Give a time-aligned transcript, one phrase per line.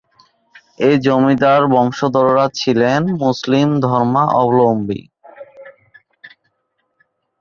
[0.79, 5.01] এই জমিদার বংশধররা ছিলেন মুসলিম ধর্মালম্বী।